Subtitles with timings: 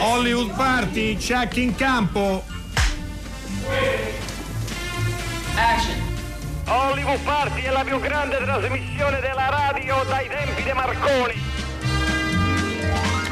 [0.00, 2.44] Hollywood Party, check in campo.
[5.54, 5.96] Action.
[6.66, 11.40] Hollywood Party è la più grande trasmissione della radio dai tempi di Marconi.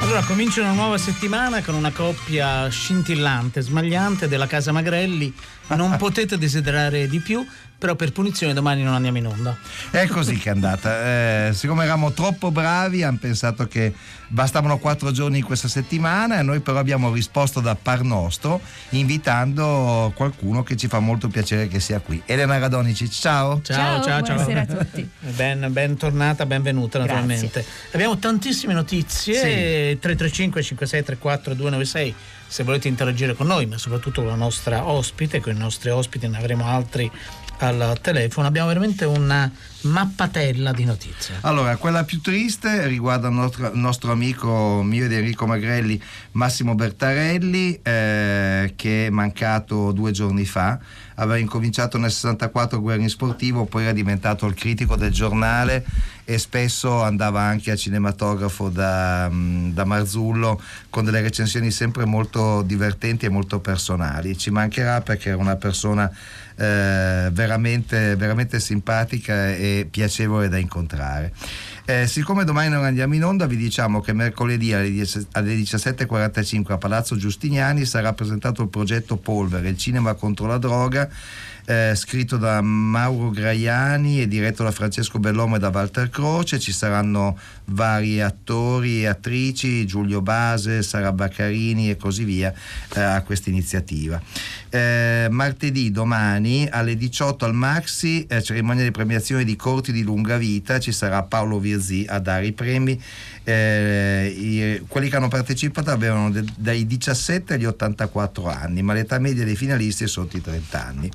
[0.01, 5.31] Allora comincia una nuova settimana con una coppia scintillante, smagliante della Casa Magrelli.
[5.67, 7.47] Non potete desiderare di più,
[7.79, 9.57] però per punizione domani non andiamo in onda.
[9.91, 11.49] È così che è andata.
[11.49, 13.93] Eh, siccome eravamo troppo bravi, hanno pensato che
[14.29, 20.13] bastavano quattro giorni in questa settimana e noi però abbiamo risposto da par nostro invitando
[20.17, 22.23] qualcuno che ci fa molto piacere che sia qui.
[22.25, 23.61] Elena Radonici, ciao.
[23.63, 24.37] Ciao, ciao, ciao.
[24.37, 25.09] buonasera a tutti.
[25.35, 27.15] Ben, bentornata, benvenuta Grazie.
[27.15, 27.65] naturalmente.
[27.93, 32.15] Abbiamo tantissime notizie, 335 5634 296
[32.49, 36.29] se volete interagire con noi, ma soprattutto con la nostra ospite, con i nostri ospiti
[36.29, 37.11] ne avremo altri
[37.59, 38.47] al telefono.
[38.47, 39.51] Abbiamo veramente una
[39.87, 41.37] mappatella di notizie.
[41.43, 46.01] Allora, quella più triste riguarda il nostro, nostro amico mio e di Enrico Magrelli,
[46.33, 50.79] Massimo Bertarelli, eh, che è mancato due giorni fa.
[51.19, 55.85] Aveva incominciato nel 64 Guerrini Sportivo, poi era diventato il critico del giornale
[56.29, 62.63] e spesso andava anche al cinematografo da, mm, da Marzullo con delle recensioni sempre molto
[62.63, 64.37] divertenti e molto personali.
[64.37, 66.11] Ci mancherà perché era una persona
[66.57, 71.33] eh, veramente, veramente simpatica e piacevole da incontrare.
[71.89, 76.73] Eh, siccome domani non andiamo in onda, vi diciamo che mercoledì alle 10 alle 17.45
[76.73, 81.09] a Palazzo Giustiniani sarà presentato il progetto Polvere, il cinema contro la droga,
[81.65, 86.59] eh, scritto da Mauro Graiani e diretto da Francesco Bellomo e da Walter Croce.
[86.59, 92.53] Ci saranno vari attori e attrici, Giulio Base, Sara Baccarini e così via
[92.95, 94.21] eh, a questa iniziativa.
[94.71, 100.37] Eh, martedì domani alle 18 al Maxi, eh, cerimonia di premiazione di corti di lunga
[100.37, 103.01] vita, ci sarà Paolo Virzì a dare i premi.
[103.49, 109.21] Eh, i- quelli che hanno partecipato avevano de- dai 17 agli 84 anni, ma l'età
[109.21, 111.09] media dei finalisti è sotto i 30 anni.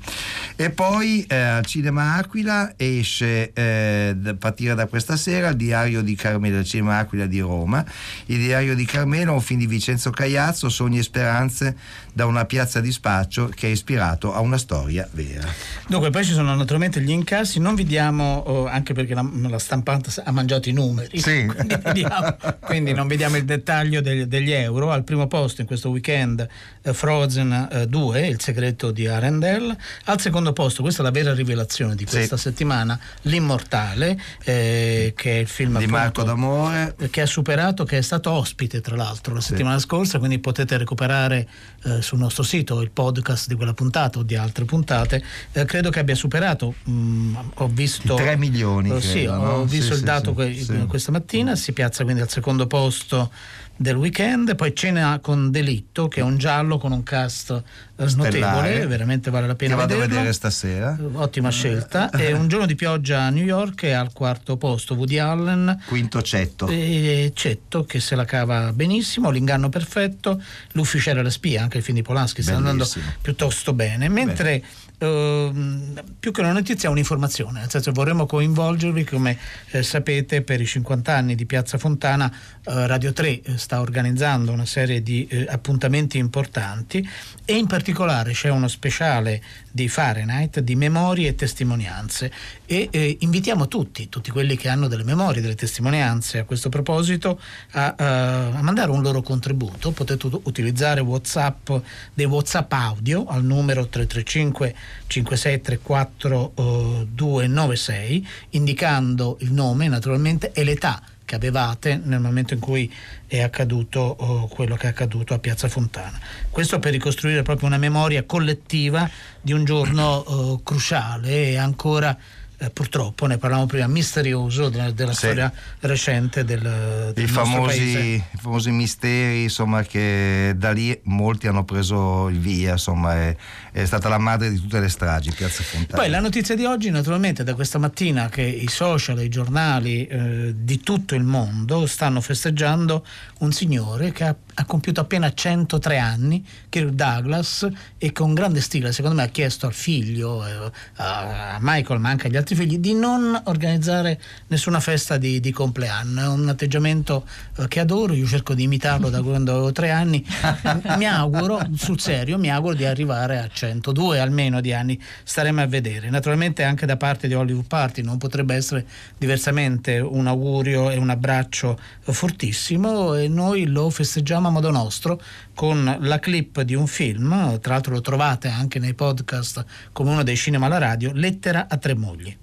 [0.56, 6.00] E poi eh, al Cinema Aquila esce eh, a partire da questa sera il diario
[6.00, 7.84] di Carmelo, al Cinema Aquila di Roma.
[8.26, 11.76] Il diario di Carmelo è un film di Vincenzo Cagliazzo, Sogni e speranze
[12.14, 15.46] da una piazza di spaccio che è ispirato a una storia vera.
[15.86, 19.58] Dunque, poi ci sono naturalmente gli incassi, non vi diamo, oh, anche perché la, la
[19.58, 21.44] stampante ha mangiato i numeri, Sì.
[21.46, 22.20] quindi, vediamo-
[22.60, 24.90] quindi non vediamo il dettaglio degli, degli euro.
[24.90, 26.46] Al primo posto in questo weekend
[26.82, 29.76] eh, Frozen eh, 2, Il segreto di Arendelle.
[30.04, 35.38] Al secondo posto, questa è la vera rivelazione di questa settimana, L'Immortale, eh, che è
[35.40, 36.94] il film Di appunto, Marco D'Amore.
[37.10, 41.48] che ha superato, che è stato ospite tra l'altro la settimana scorsa, quindi potete recuperare
[41.84, 45.22] eh, sul nostro sito il podcast di quella puntata o di altre puntate.
[45.52, 48.14] Eh, credo che abbia superato, mm, ho visto...
[48.14, 49.64] 3 milioni, Eh, sì, credo, ho no?
[49.64, 50.86] visto Sì, il sì, dato sì, que- sì.
[50.86, 53.30] questa mattina, si piazza quindi al secondo posto
[53.74, 57.50] del weekend, poi cena con Delitto che è un giallo con un cast
[57.96, 58.38] eh, Stellare.
[58.38, 60.14] notevole, veramente vale la Che pena vado a vederlo.
[60.16, 60.96] vedere stasera.
[61.14, 62.10] Ottima scelta.
[62.10, 65.82] E un giorno di pioggia a New York è al quarto posto Woody Allen.
[65.86, 66.68] Quinto cetto.
[66.68, 70.40] E Cetto che se la cava benissimo, l'inganno perfetto,
[70.72, 72.86] l'ufficiale e la spia, anche il film di Polanski sta andando
[73.20, 74.62] piuttosto bene, mentre
[75.02, 79.36] ehm, più che una notizia è un'informazione, nel senso vorremmo coinvolgervi come
[79.70, 82.32] eh, sapete per i 50 anni di Piazza Fontana
[82.64, 87.06] eh, Radio 3 eh, sta organizzando una serie di eh, appuntamenti importanti
[87.44, 89.42] e in particolare c'è uno speciale
[89.72, 92.30] di Fahrenheit di memorie e testimonianze.
[92.66, 97.40] E eh, invitiamo tutti, tutti quelli che hanno delle memorie, delle testimonianze a questo proposito
[97.72, 101.70] a, eh, a mandare un loro contributo, potete ut- utilizzare Whatsapp
[102.12, 104.74] dei Whatsapp audio al numero 335
[105.06, 112.92] 5634 eh, 296 indicando il nome naturalmente e l'età che avevate nel momento in cui
[113.26, 116.20] è accaduto oh, quello che è accaduto a Piazza Fontana.
[116.50, 119.08] Questo per ricostruire proprio una memoria collettiva
[119.40, 122.14] di un giorno oh, cruciale e ancora
[122.62, 125.18] eh, purtroppo ne parlavamo prima misterioso della, della Sì.
[125.26, 127.82] storia recente del, del I famosi,
[128.14, 133.36] i famosi misteri, insomma, che da lì molti hanno preso il via, insomma, è,
[133.72, 136.00] è stata la madre di tutte le stragi, Piazza Fontana.
[136.00, 140.06] Poi la notizia di oggi, naturalmente, da questa mattina che i social e i giornali
[140.06, 143.04] eh, di tutto il mondo stanno festeggiando
[143.38, 147.68] un signore che ha, ha compiuto appena 103 anni, Kirk Douglas,
[147.98, 152.26] e con grande stile, secondo me, ha chiesto al figlio, eh, a Michael, ma anche
[152.26, 156.20] agli altri figli di non organizzare nessuna festa di, di compleanno.
[156.20, 157.26] È un atteggiamento
[157.56, 160.24] eh, che adoro, io cerco di imitarlo da quando avevo tre anni.
[160.96, 165.00] mi auguro, sul serio, mi auguro di arrivare a 102 almeno di anni.
[165.22, 166.10] Staremo a vedere.
[166.10, 168.84] Naturalmente anche da parte di Hollywood Party non potrebbe essere
[169.16, 175.20] diversamente un augurio e un abbraccio fortissimo e noi lo festeggiamo a modo nostro
[175.54, 180.22] con la clip di un film, tra l'altro lo trovate anche nei podcast come uno
[180.22, 182.36] dei cinema alla radio, Lettera a tre mogli.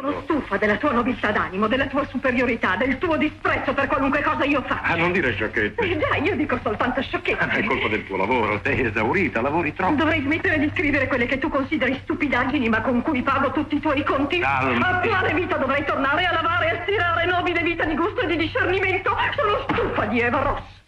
[0.00, 4.44] Sono stufa della tua nobiltà d'animo, della tua superiorità, del tuo disprezzo per qualunque cosa
[4.44, 4.94] io faccia.
[4.94, 5.78] Ah, non dire sciocchezze.
[5.78, 7.38] Eh già, io dico soltanto sciocchezze.
[7.38, 9.96] Ah, è colpa del tuo lavoro, sei esaurita, lavori troppo.
[9.96, 13.80] Dovrei smettere di scrivere quelle che tu consideri stupidaggini, ma con cui pago tutti i
[13.80, 14.38] tuoi conti.
[14.38, 14.88] Calma.
[14.88, 18.36] A quale vita dovrei tornare a lavare e stirare nobile vita di gusto e di
[18.36, 19.14] discernimento?
[19.36, 20.79] Sono stufa di Eva Ross.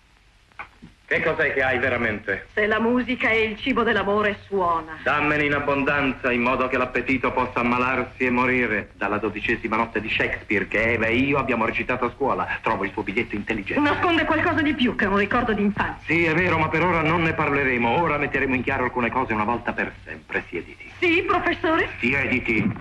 [1.12, 2.46] Che cos'è che hai veramente?
[2.54, 4.96] Se la musica e il cibo dell'amore suona.
[5.02, 8.92] Dammene in abbondanza in modo che l'appetito possa ammalarsi e morire.
[8.94, 12.48] Dalla dodicesima notte di Shakespeare che Eva e io abbiamo recitato a scuola.
[12.62, 13.86] Trovo il tuo biglietto intelligente.
[13.86, 16.02] Nasconde qualcosa di più che un ricordo d'infanzia.
[16.06, 18.00] Sì, è vero, ma per ora non ne parleremo.
[18.00, 20.44] Ora metteremo in chiaro alcune cose una volta per sempre.
[20.48, 20.90] Siediti.
[20.98, 21.90] Sì, professore?
[21.98, 22.72] Siediti.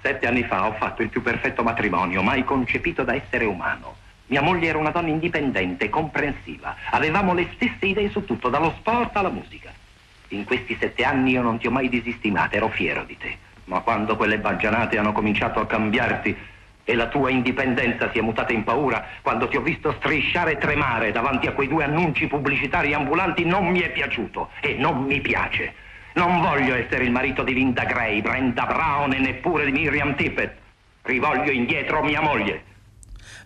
[0.00, 4.06] Sette anni fa ho fatto il più perfetto matrimonio mai concepito da essere umano.
[4.28, 6.76] Mia moglie era una donna indipendente, comprensiva.
[6.90, 9.72] Avevamo le stesse idee su tutto, dallo sport alla musica.
[10.28, 13.36] In questi sette anni io non ti ho mai disistimata, ero fiero di te.
[13.64, 16.36] Ma quando quelle baggianate hanno cominciato a cambiarti
[16.84, 20.58] e la tua indipendenza si è mutata in paura, quando ti ho visto strisciare e
[20.58, 25.20] tremare davanti a quei due annunci pubblicitari ambulanti, non mi è piaciuto e non mi
[25.22, 25.72] piace.
[26.14, 30.54] Non voglio essere il marito di Linda Gray, Brenda Brown e neppure di Miriam Tippett.
[31.02, 32.64] Rivoglio indietro mia moglie.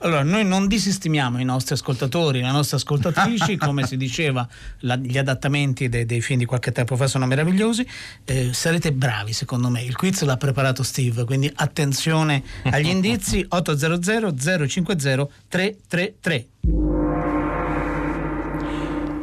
[0.05, 4.47] Allora, noi non disestimiamo i nostri ascoltatori, le nostre ascoltatrici, come si diceva,
[4.81, 7.87] la, gli adattamenti dei, dei, film di qualche tempo fa sono meravigliosi.
[8.25, 9.83] Eh, sarete bravi, secondo me.
[9.83, 16.47] Il quiz l'ha preparato Steve, quindi attenzione agli indizi 800 050 333.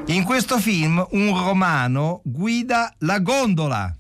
[0.06, 3.94] In questo film un romano guida la gondola.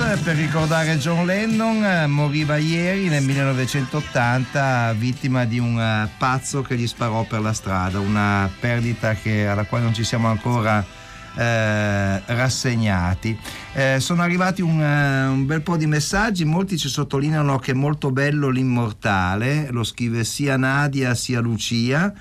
[0.00, 6.74] Per ricordare John Lennon, eh, moriva ieri nel 1980 vittima di un eh, pazzo che
[6.76, 10.82] gli sparò per la strada, una perdita che, alla quale non ci siamo ancora
[11.36, 13.38] eh, rassegnati.
[13.74, 18.10] Eh, sono arrivati un, un, bel po' di messaggi, molti ci sottolineano che è molto
[18.10, 22.12] bello l'immortale, lo scrive sia Nadia sia Lucia.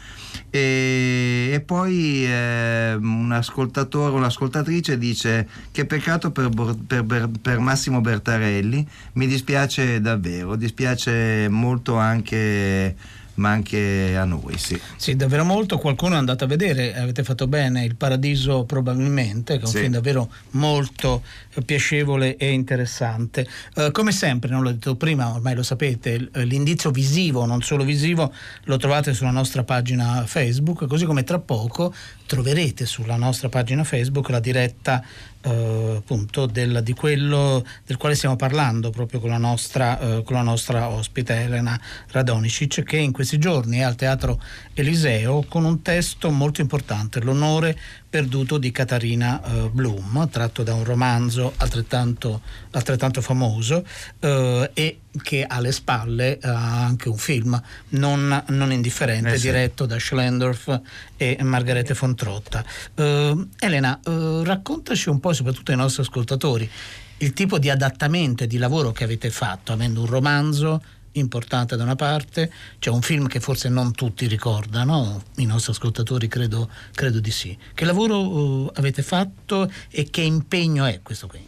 [0.51, 6.49] E, e poi eh, un ascoltatore, un'ascoltatrice dice che peccato per,
[6.87, 12.95] per, per, per, Massimo Bertarelli, mi dispiace davvero, dispiace molto anche
[13.39, 14.57] ma anche a noi.
[14.57, 14.79] Sì.
[14.97, 15.77] sì, davvero molto.
[15.77, 19.79] Qualcuno è andato a vedere, avete fatto bene, Il Paradiso probabilmente, che è un sì.
[19.79, 21.23] film davvero molto
[21.65, 23.47] piacevole e interessante.
[23.75, 28.31] Uh, come sempre, non l'ho detto prima, ormai lo sapete, l'indizio visivo, non solo visivo,
[28.65, 31.93] lo trovate sulla nostra pagina Facebook, così come tra poco
[32.25, 35.03] troverete sulla nostra pagina Facebook la diretta
[35.41, 40.35] eh, appunto del, di quello del quale stiamo parlando proprio con la nostra, eh, con
[40.35, 41.79] la nostra ospite Elena
[42.11, 44.41] Radonicic che in questi giorni è al Teatro
[44.73, 47.77] Eliseo con un testo molto importante, L'onore
[48.09, 53.85] perduto di Catarina eh, Blum, tratto da un romanzo altrettanto, altrettanto famoso
[54.19, 59.47] eh, e che alle spalle ha anche un film non, non indifferente, eh sì.
[59.47, 60.81] diretto da Schlendorf
[61.17, 62.63] e Margarete von Trotta.
[62.95, 66.69] Uh, Elena, uh, raccontaci un po', soprattutto ai nostri ascoltatori,
[67.17, 70.81] il tipo di adattamento e di lavoro che avete fatto, avendo un romanzo
[71.19, 76.27] importante da una parte, c'è un film che forse non tutti ricordano, i nostri ascoltatori
[76.27, 77.57] credo, credo di sì.
[77.73, 81.39] Che lavoro uh, avete fatto e che impegno è questo qui?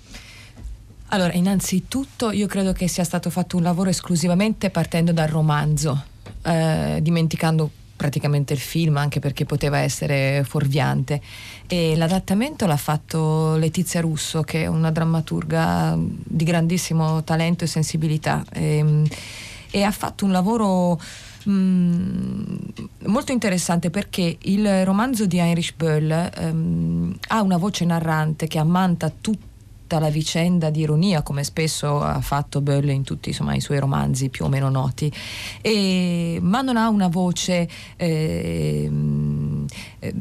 [1.14, 6.06] Allora, innanzitutto io credo che sia stato fatto un lavoro esclusivamente partendo dal romanzo,
[6.44, 7.70] eh, dimenticando
[8.02, 11.22] praticamente il film anche perché poteva essere fuorviante
[11.68, 18.44] e l'adattamento l'ha fatto Letizia Russo che è una drammaturga di grandissimo talento e sensibilità
[18.52, 19.08] e, ehm,
[19.72, 21.00] e ha fatto un lavoro
[21.50, 22.56] Mm,
[23.06, 29.10] molto interessante perché il romanzo di Heinrich Böll um, ha una voce narrante che ammanta
[29.10, 33.80] tutta la vicenda di ironia, come spesso ha fatto Böll in tutti insomma, i suoi
[33.80, 35.12] romanzi più o meno noti,
[35.62, 38.90] e, ma non ha una voce eh,
[40.00, 40.14] eh,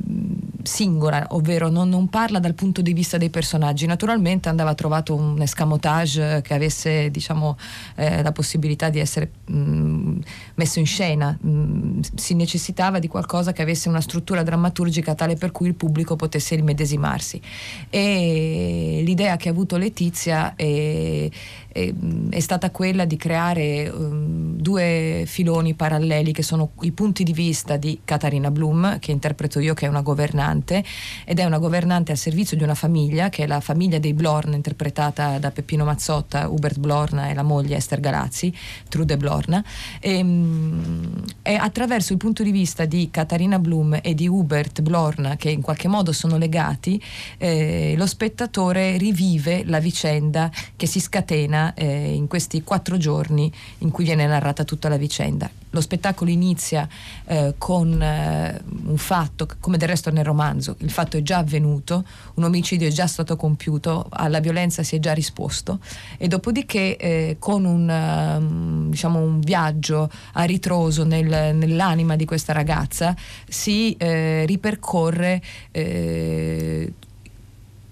[0.62, 3.86] singola, ovvero non, non, parla dal punto di vista dei personaggi.
[3.86, 7.56] Naturalmente andava trovato un escamotage che avesse diciamo,
[7.96, 10.18] eh, la possibilità di essere mh, mm,
[10.54, 15.36] messo in scena, mh, mm, si necessitava di qualcosa che avesse una struttura drammaturgica tale
[15.36, 17.40] per cui il pubblico potesse immedesimarsi.
[17.88, 21.28] E l'idea che ha avuto Letizia è,
[21.72, 21.92] è,
[22.30, 27.76] è stata quella di creare um, due filoni paralleli che sono i punti di vista
[27.76, 30.84] di Katarina Blum, che interpreto io che è una governante,
[31.24, 34.52] ed è una governante al servizio di una famiglia, che è la famiglia dei Blorn,
[34.52, 38.52] interpretata da Peppino Mazzotta, Hubert Blorn e la moglie Esther Galazzi,
[38.88, 39.62] Trude Blorn.
[40.00, 45.34] E, um, e attraverso il punto di vista di Katarina Blum e di Hubert Blorn,
[45.38, 47.02] che in qualche modo sono legati,
[47.38, 53.52] eh, lo spettatore rivive vive la vicenda che si scatena eh, in questi quattro giorni
[53.78, 55.50] in cui viene narrata tutta la vicenda.
[55.72, 56.88] Lo spettacolo inizia
[57.26, 62.04] eh, con eh, un fatto, come del resto nel romanzo, il fatto è già avvenuto,
[62.34, 65.78] un omicidio è già stato compiuto, alla violenza si è già risposto
[66.18, 72.52] e dopodiché eh, con un, um, diciamo un, viaggio a ritroso nel, nell'anima di questa
[72.52, 73.14] ragazza
[73.48, 75.40] si eh, ripercorre
[75.70, 76.92] eh,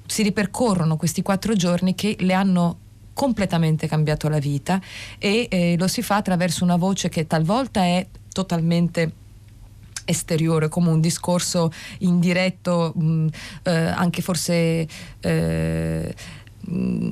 [0.08, 2.78] si ripercorrono questi quattro giorni che le hanno
[3.18, 4.80] completamente cambiato la vita
[5.18, 9.10] e eh, lo si fa attraverso una voce che talvolta è totalmente
[10.04, 13.26] esteriore, come un discorso indiretto, mh, mm,
[13.64, 14.86] eh, anche forse
[15.18, 16.14] eh,
[16.60, 17.10] mh,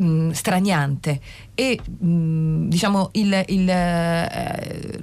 [0.00, 1.20] mm, straniante.
[1.52, 5.00] E mm, diciamo il, il eh,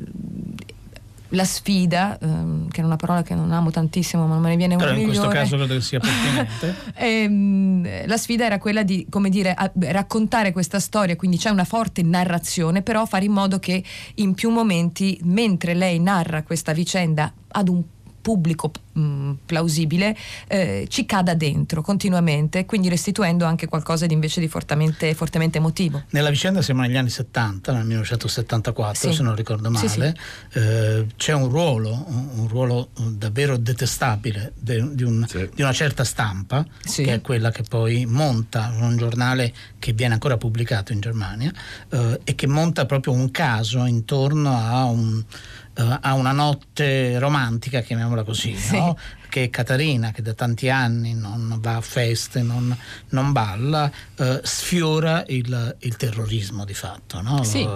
[1.34, 4.56] la sfida, ehm, che è una parola che non amo tantissimo, ma non me ne
[4.56, 6.76] viene una Però in questo caso credo che sia pertinente.
[6.96, 12.02] ehm, la sfida era quella di, come dire, raccontare questa storia, quindi c'è una forte
[12.04, 13.84] narrazione, però fare in modo che
[14.16, 17.84] in più momenti, mentre lei narra questa vicenda ad un
[18.22, 20.16] pubblico mh, mm, plausibile
[20.48, 26.04] eh, ci cada dentro continuamente, quindi restituendo anche qualcosa di invece di fortemente, fortemente emotivo.
[26.10, 29.16] Nella vicenda siamo negli anni 70, nel 1974 sì.
[29.16, 30.60] se non ricordo male, sì, sì.
[30.60, 36.66] Eh, c'è un ruolo, un ruolo davvero detestabile de, di, un, di, una certa stampa,
[36.84, 41.52] che è quella che poi monta un giornale che viene ancora pubblicato in Germania
[41.90, 45.24] eh, e che monta proprio un caso intorno a un
[45.78, 48.78] uh, a una notte romantica, chiamiamola così, sì.
[48.78, 48.83] no?
[48.84, 48.96] Oh.
[49.34, 52.78] Che Caterina, che da tanti anni non va a feste, non,
[53.10, 57.20] non balla, eh, sfiora il, il, terrorismo di fatto.
[57.20, 57.44] No?
[57.44, 57.68] Sì.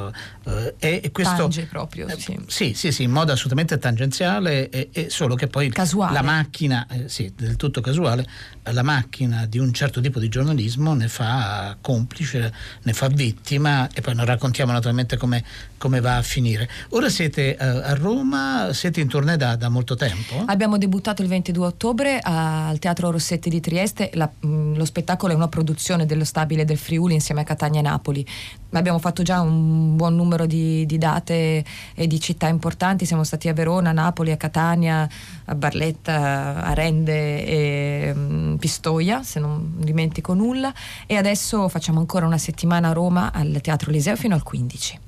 [0.43, 2.37] Eh, e, questo, Tange proprio, eh, sì.
[2.45, 2.73] sì.
[2.75, 2.91] sì.
[2.91, 6.13] sì, in modo assolutamente tangenziale, e, e solo che poi casuale.
[6.13, 8.27] la macchina, eh, sì, del tutto casuale,
[8.61, 14.01] la macchina di un certo tipo di giornalismo ne fa complice, ne fa vittima e
[14.01, 15.43] poi non raccontiamo naturalmente come,
[15.79, 16.69] come va a finire.
[16.89, 20.43] Ora siete eh, a Roma, siete in tournée da, da molto tempo?
[20.45, 24.09] Abbiamo debuttato il 20 22 ottobre al Teatro Rossetti di Trieste.
[24.13, 27.83] La, mh, lo spettacolo è una produzione dello Stabile del Friuli insieme a Catania e
[27.83, 28.25] Napoli.
[28.71, 31.63] abbiamo fatto già un buon numero di, di, date
[31.95, 35.07] e di città importanti, siamo stati a Verona, Napoli, a Catania,
[35.45, 40.73] a Barletta, a Rende e um, Pistoia, se non dimentico nulla,
[41.05, 44.99] e adesso facciamo ancora una settimana a Roma al Teatro Liseo fino al 15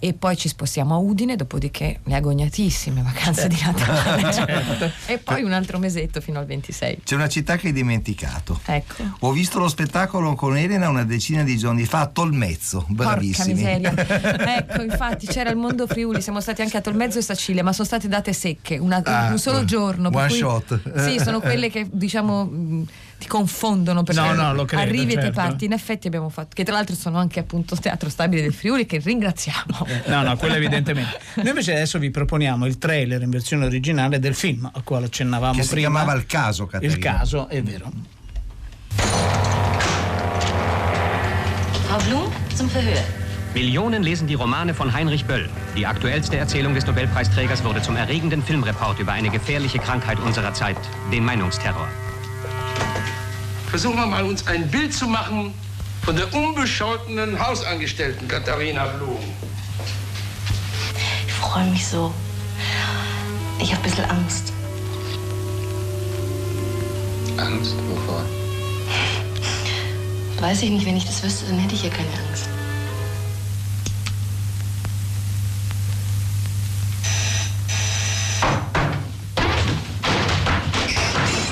[0.00, 3.56] e poi ci spostiamo a Udine, dopodiché le agognatissime vacanze certo.
[3.56, 4.90] di Natale certo.
[5.06, 7.00] e poi un altro mesetto fino al 26.
[7.04, 8.60] C'è una città che hai dimenticato.
[8.64, 9.04] Ecco.
[9.20, 13.60] Ho visto lo spettacolo con Elena una decina di giorni fa a Tolmezzo, bravissimi.
[13.60, 14.56] Porca miseria.
[14.58, 17.86] ecco, infatti c'era il mondo Friuli, siamo stati anche a Tolmezzo e Sicilia, ma sono
[17.86, 20.10] state date secche, una, ah, un solo giorno.
[20.12, 21.00] One cui, shot.
[21.00, 22.86] Sì, sono quelle che diciamo
[23.18, 25.26] ti confondono perché no, no, credo, arrivi certo.
[25.26, 25.64] e te parti.
[25.64, 28.98] In effetti abbiamo fatto, che tra l'altro sono anche appunto Teatro Stabile del Friuli, che
[28.98, 29.86] ringraziamo.
[30.06, 31.18] No, no, quello evidentemente.
[31.36, 35.60] Noi invece adesso vi proponiamo il trailer in versione originale del film al quale accennavamo
[35.60, 35.74] che prima.
[35.74, 36.94] si chiamava Il caso, Caterina.
[36.94, 37.90] Il caso, è vero.
[41.86, 43.26] Frau Blum, zum Verhör.
[43.54, 45.48] Millionen lesen die Romane von Heinrich Böll.
[45.74, 50.76] Die aktuellste Erzählung des Nobelpreisträgers wurde zum erregenden Filmreport über eine gefährliche Krankheit unserer Zeit,
[51.10, 51.88] den Meinungsterror.
[53.70, 55.52] Versuchen wir mal, uns ein Bild zu machen
[56.02, 59.18] von der unbescholtenen Hausangestellten Katharina Blum.
[61.26, 62.12] Ich freue mich so.
[63.60, 64.52] Ich habe ein bisschen Angst.
[67.36, 67.74] Angst?
[67.90, 68.24] Wovor?
[70.40, 70.86] Weiß ich nicht.
[70.86, 72.48] Wenn ich das wüsste, dann hätte ich ja keine Angst.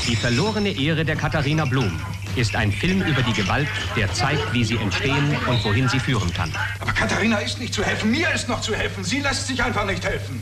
[0.07, 1.91] Die verlorene Ehre der Katharina Blum
[2.37, 6.33] ist ein Film über die Gewalt, der zeigt, wie sie entstehen und wohin sie führen
[6.33, 6.53] kann.
[6.79, 8.13] Aber Katharina ist nicht zu helfen.
[8.13, 9.03] Mir ist noch zu helfen.
[9.03, 10.41] Sie lässt sich einfach nicht helfen.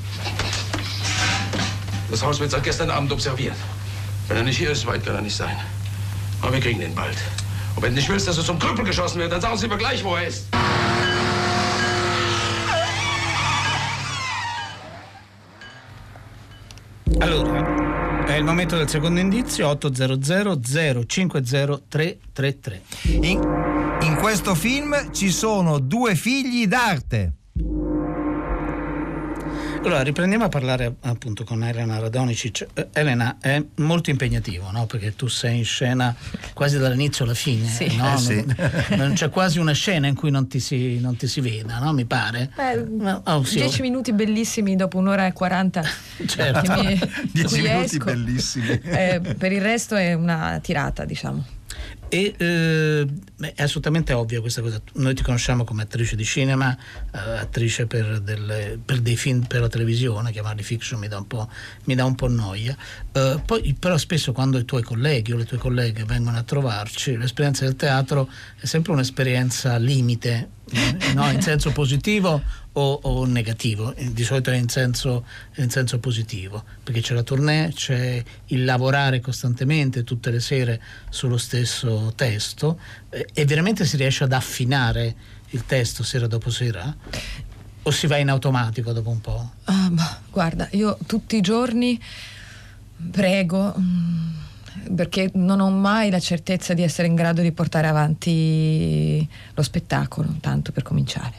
[2.11, 3.57] Das Haus wird seit gestern Abend observiert.
[4.29, 5.57] Wenn er nicht hier ist, weit kann er nicht sein.
[6.43, 7.17] Aber wir kriegen ihn bald.
[7.75, 9.79] Und wenn du nicht willst, dass er zum Krüppel geschossen wird, dann sagen Sie mir
[9.79, 10.54] gleich, wo er ist.
[18.35, 20.59] È il momento del secondo indizio 800
[21.07, 22.83] 050 333.
[23.23, 27.33] In, in questo film ci sono due figli d'arte.
[29.85, 32.67] Allora, riprendiamo a parlare appunto con Elena Radonicic.
[32.73, 34.87] Eh, Elena, è molto impegnativo, no?
[34.87, 36.17] Perché tu sei in scena
[36.55, 37.69] quasi dall'inizio alla fine.
[37.69, 37.95] Sì.
[37.95, 38.15] No?
[38.15, 38.45] Eh, sì.
[38.47, 38.57] Non,
[38.97, 41.93] non c'è quasi una scena in cui non ti si, non ti si veda, no?
[41.93, 42.51] Mi pare.
[42.57, 43.57] Beh, oh, sì.
[43.57, 45.83] Dieci minuti bellissimi dopo un'ora e quaranta.
[46.27, 46.83] Certo.
[46.83, 46.99] Mi,
[47.31, 48.05] Dieci minuti esco.
[48.05, 48.81] bellissimi.
[48.83, 51.45] Eh, per il resto è una tirata, diciamo.
[52.09, 53.07] E eh,
[53.55, 54.81] è assolutamente ovvia questa cosa.
[54.95, 56.77] Noi ti conosciamo come attrice di cinema,
[57.13, 61.27] eh, attrice per, delle- per dei film per la televisione, chiamarli fiction mi dà un
[61.27, 61.49] po',
[61.85, 62.77] dà un po' noia.
[63.13, 67.17] Eh, poi, però, spesso quando i tuoi colleghi o le tue colleghe vengono a trovarci,
[67.17, 70.49] l'esperienza del teatro è sempre un'esperienza limite,
[71.15, 71.31] no?
[71.31, 75.25] in senso positivo o, o negativo, Eh, di solito è in senso,
[75.57, 81.37] in senso positivo, perché c'è la tournée, c'è il lavorare costantemente tutte le sere sullo
[81.37, 82.79] stesso testo
[83.11, 85.15] eh, e veramente si riesce ad affinare
[85.51, 86.95] il testo sera dopo sera?
[87.87, 89.51] O si va in automatico dopo un po'?
[89.65, 92.01] Bah, guarda, io tutti i giorni
[93.11, 94.31] prego mm,
[94.95, 100.35] perché non ho mai la certezza di essere in grado di portare avanti lo spettacolo,
[100.41, 101.35] tanto per cominciare.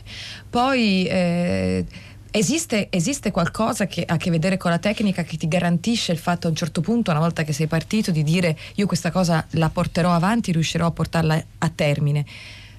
[0.49, 1.85] Poi eh,
[2.31, 6.17] esiste, esiste qualcosa che ha a che vedere con la tecnica che ti garantisce il
[6.17, 9.45] fatto a un certo punto, una volta che sei partito, di dire io questa cosa
[9.51, 12.25] la porterò avanti, riuscirò a portarla a termine.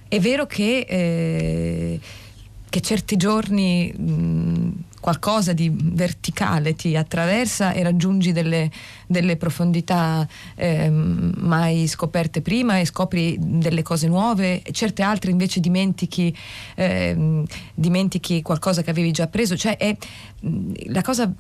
[0.09, 2.01] È vero che, eh,
[2.69, 8.71] che certi giorni mh, qualcosa di verticale ti attraversa e raggiungi delle,
[9.07, 16.37] delle profondità ehm, mai scoperte prima e scopri delle cose nuove, certe altre invece dimentichi,
[16.75, 19.57] ehm, dimentichi qualcosa che avevi già preso.
[19.57, 19.97] Cioè è
[20.41, 21.33] mh, la cosa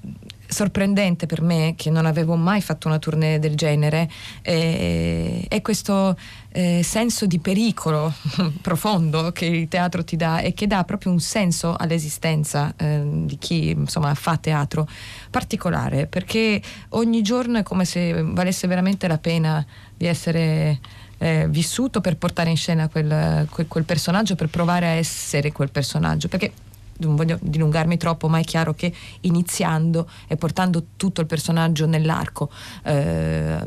[0.48, 4.08] sorprendente per me, che non avevo mai fatto una tournée del genere,
[4.42, 6.16] è, è questo
[6.52, 8.12] eh, senso di pericolo
[8.62, 13.36] profondo che il teatro ti dà e che dà proprio un senso all'esistenza eh, di
[13.38, 14.88] chi insomma fa teatro
[15.30, 19.64] particolare, perché ogni giorno è come se valesse veramente la pena
[19.96, 20.80] di essere
[21.18, 25.70] eh, vissuto per portare in scena quel, quel- quel personaggio, per provare a essere quel
[25.70, 26.52] personaggio, perché
[26.98, 32.50] non voglio dilungarmi troppo, ma è chiaro che iniziando e portando tutto il personaggio nell'arco,
[32.84, 33.58] eh,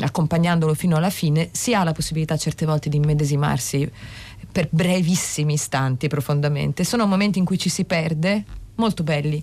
[0.00, 3.90] accompagnandolo fino alla fine, si ha la possibilità certe volte di immedesimarsi
[4.50, 6.84] per brevissimi istanti profondamente.
[6.84, 8.44] Sono momenti in cui ci si perde,
[8.76, 9.42] molto belli.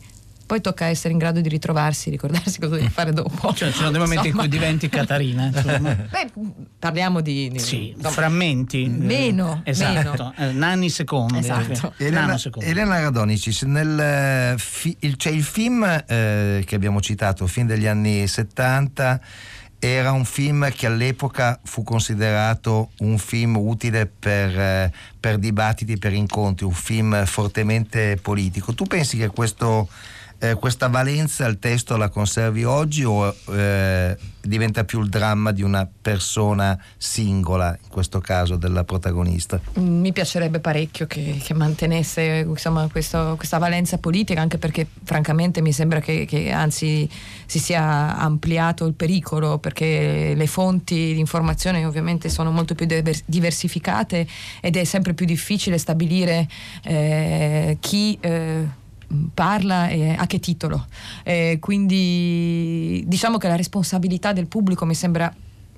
[0.53, 3.51] Poi tocca essere in grado di ritrovarsi, ricordarsi cosa devi fare dopo.
[3.55, 4.43] Cioè, ci sono dei momenti Insomma.
[4.43, 5.47] in cui diventi Catarina.
[5.49, 6.31] Beh,
[6.77, 8.85] parliamo di, di- Sì, insomma, frammenti.
[8.85, 11.39] Meno, Eh, esatto, eh, nani secondi.
[11.39, 11.95] Esatto.
[11.97, 12.37] eh, Elena.
[12.59, 18.27] Elena Radonicis, nel, fi- il, c'è il film eh, che abbiamo citato, film degli anni
[18.27, 19.19] 70,
[19.79, 26.63] era un film che all'epoca fu considerato un film utile per, per dibattiti, per incontri,
[26.63, 28.75] un film fortemente politico.
[28.75, 29.89] Tu pensi che questo,
[30.43, 35.61] eh, questa valenza al testo la conservi oggi o eh, diventa più il dramma di
[35.61, 39.61] una persona singola, in questo caso della protagonista?
[39.75, 45.71] Mi piacerebbe parecchio che, che mantenesse insomma, questo- questa valenza politica, anche perché francamente mi
[45.71, 47.09] sembra che, che anzi
[47.45, 53.23] si sia ampliato il pericolo, perché le fonti di informazione ovviamente sono molto più diver-
[53.25, 54.27] diversificate
[54.59, 56.49] ed è sempre più difficile stabilire
[56.83, 58.19] eh, chi...
[59.33, 60.85] parla e a che titolo
[61.23, 65.33] Eh, quindi diciamo che la responsabilità del pubblico mi sembra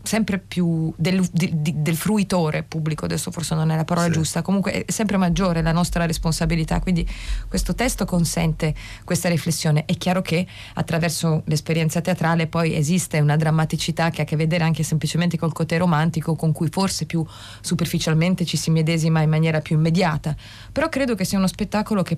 [0.06, 4.12] sempre più del, di- del fruitore pubblico, adesso forse non è la parola Sì.
[4.14, 7.04] giusta, comunque è sempre maggiore la nostra responsabilità, quindi
[7.48, 9.84] questo testo consente questa riflessione.
[9.86, 10.46] È chiaro che
[10.76, 15.54] attraverso l'esperienza teatrale poi esiste una drammaticità che ha a che vedere anche semplicemente col
[15.54, 17.26] cote romantico, con cui forse più
[17.62, 20.36] superficialmente ci si medesima in maniera più immediata,
[20.72, 22.16] però credo che sia uno spettacolo che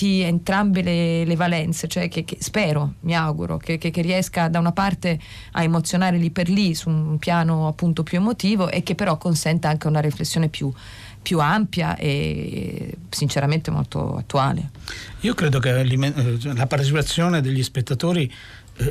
[0.00, 4.48] porti entrambe le, le valenze, cioè che, che spero, mi auguro, che, che- che riesca
[4.48, 5.18] da una parte
[5.52, 9.68] a emozionare lì per lì su un piano appunto più emotivo e che però consenta
[9.68, 10.72] anche una riflessione più,
[11.20, 14.70] più ampia e sinceramente molto attuale.
[15.20, 15.70] Io credo che
[16.54, 18.32] la partecipazione degli spettatori,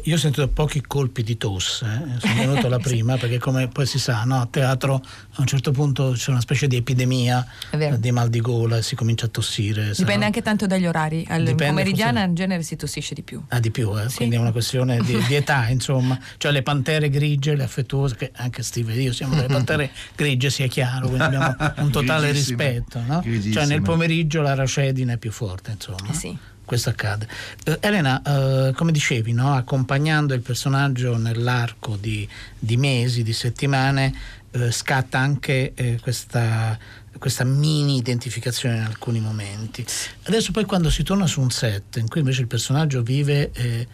[0.03, 3.85] io ho sentito pochi colpi di tosse, eh, sono venuto la prima perché come poi
[3.85, 5.01] si sa, no, a teatro a
[5.41, 8.95] un certo punto c'è una specie di epidemia eh, di mal di gola e si
[8.95, 9.89] comincia a tossire.
[9.95, 13.21] Dipende no- anche tanto dagli orari, al Dipende, pomeridiana forse- in genere si tossisce di
[13.23, 13.41] più.
[13.49, 14.17] Ah, di più, eh, Sì.
[14.17, 16.17] quindi è una questione di, di età, insomma.
[16.37, 20.49] Cioè le pantere grigie, le affettuose, che anche Steve e io siamo delle pantere grigie,
[20.49, 22.99] sia chiaro, quindi abbiamo un totale rispetto.
[23.05, 23.23] No?
[23.51, 26.09] Cioè nel pomeriggio la racedine è più forte, insomma.
[26.09, 26.37] Eh sì.
[26.69, 27.27] Questo accade.
[27.63, 29.55] Eh, Elena, eh, come dicevi, no?
[29.55, 32.29] accompagnando il personaggio nell'arco di,
[32.59, 34.13] di mesi, di settimane,
[34.51, 36.77] eh, scatta anche eh, questa,
[37.17, 39.83] questa mini identificazione in alcuni momenti.
[40.25, 43.49] Adesso poi quando si torna su un set in cui invece il personaggio vive...
[43.51, 43.87] eh,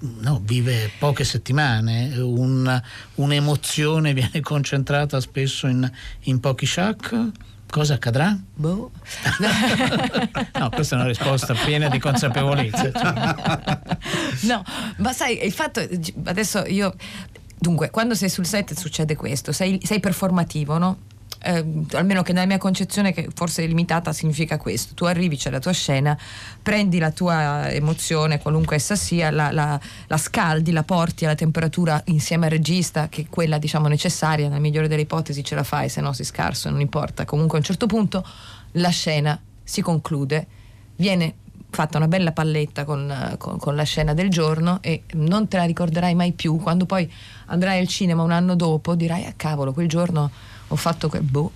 [0.00, 2.82] No, vive poche settimane, un-
[3.16, 5.88] un'emozione viene concentrata spesso in,
[6.22, 7.30] in pochi shack.
[7.70, 8.36] Cosa accadrà?
[8.54, 8.90] Boh.
[10.58, 12.90] No, questa è una risposta piena di consapevolezza.
[14.42, 14.64] no,
[14.96, 15.86] ma sai, il fatto
[16.24, 16.94] adesso io
[17.58, 20.98] dunque, quando sei sul set succede questo, sei, sei performativo, no?
[21.40, 25.50] Eh, almeno che nella mia concezione, che forse è limitata, significa questo: tu arrivi, c'è
[25.50, 26.18] la tua scena,
[26.60, 32.02] prendi la tua emozione, qualunque essa sia, la, la- la scaldi, la porti alla temperatura
[32.06, 35.88] insieme al regista, che è quella diciamo necessaria, nella migliore delle ipotesi ce la fai,
[35.88, 37.24] se no sei scarso, non importa.
[37.24, 38.26] Comunque a un certo punto
[38.72, 40.46] la scena si conclude,
[40.96, 41.34] viene
[41.70, 45.64] fatta una bella palletta con, con- con la scena del giorno e non te la
[45.64, 46.56] ricorderai mai più.
[46.56, 47.08] Quando poi
[47.46, 50.30] andrai al cinema un anno dopo dirai, ah cavolo, quel giorno
[50.68, 51.52] ho fatto quel boh.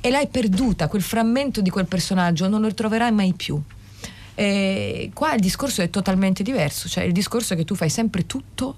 [0.00, 3.60] E l'hai perduta, quel frammento di quel personaggio, non lo ritroverai mai più.
[4.34, 8.26] E qua il discorso è totalmente diverso, cioè il discorso è che tu fai sempre
[8.26, 8.76] tutto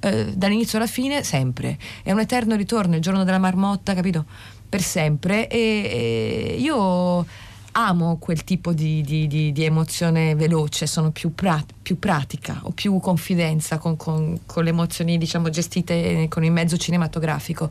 [0.00, 1.78] eh, dall'inizio alla fine, sempre.
[2.02, 4.24] È un eterno ritorno, il giorno della marmotta, capito?
[4.68, 5.48] Per sempre.
[5.48, 7.24] E, e io
[7.72, 12.70] amo quel tipo di, di- di- di emozione veloce, sono più, pra- più pratica, ho
[12.70, 17.70] più confidenza con, con- con le emozioni, diciamo, gestite con il mezzo cinematografico.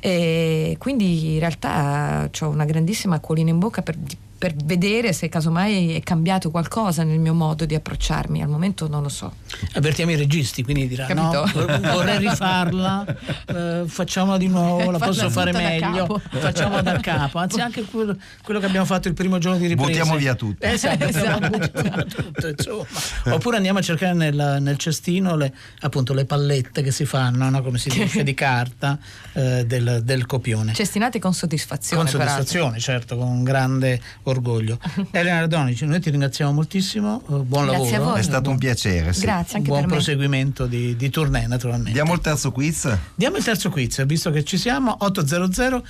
[0.00, 3.96] E quindi in realtà ho una grandissima acquolina in bocca per,
[4.40, 8.40] per vedere se casomai è cambiato qualcosa nel mio modo di approcciarmi.
[8.40, 9.34] Al momento non lo so.
[9.74, 11.92] Avvertiamo i registi, quindi diranno: no, Capito?
[11.92, 13.04] vorrei rifarla,
[13.44, 17.36] eh, facciamola di nuovo, la posso fare meglio, facciamola da capo.
[17.36, 19.90] Anzi, anche quello, quello che abbiamo fatto il primo giorno di ripresa.
[19.90, 20.64] Buttiamo via tutto.
[20.64, 21.48] Esatto, Esatto.
[21.50, 22.86] buttiamo tutto, insomma.
[23.34, 27.62] Oppure andiamo a cercare nel, nel cestino le, appunto, le pallette che si fanno, no?
[27.62, 28.98] come si dice, di carta
[29.34, 30.72] eh, del, del copione.
[30.72, 32.04] Cestinate con soddisfazione.
[32.04, 34.78] Con soddisfazione, certo, con grande orgoglio.
[35.10, 38.10] Elena Radonici, noi ti ringraziamo moltissimo, eh, buon Grazie a lavoro.
[38.10, 38.20] voi.
[38.20, 39.12] È stato un piacere.
[39.12, 39.20] sì.
[39.22, 39.94] Grazie anche buon per me.
[39.96, 41.92] proseguimento di, di tournée naturalmente.
[41.92, 42.96] Diamo il terzo quiz.
[43.14, 45.82] Diamo il terzo quiz, visto che ci siamo, 800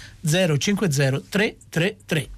[0.59, 2.29] 050 333.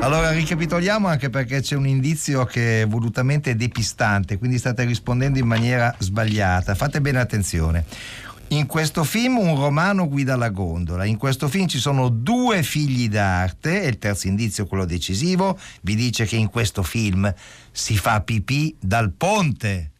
[0.00, 5.46] Allora ricapitoliamo anche perché c'è un indizio che è volutamente depistante, quindi state rispondendo in
[5.46, 6.74] maniera sbagliata.
[6.74, 7.84] Fate bene attenzione.
[8.52, 11.06] In questo film un romano guida la gondola.
[11.06, 15.94] In questo film ci sono due figli d'arte e il terzo indizio, quello decisivo, vi
[15.94, 17.32] dice che in questo film
[17.70, 19.92] si fa pipì dal ponte.